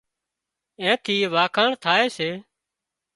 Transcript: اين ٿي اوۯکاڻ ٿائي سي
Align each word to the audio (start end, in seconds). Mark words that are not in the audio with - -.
اين 0.81 0.93
ٿي 1.03 1.15
اوۯکاڻ 1.27 1.69
ٿائي 1.83 2.05
سي 2.17 2.29